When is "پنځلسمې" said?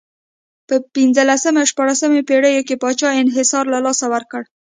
0.95-1.59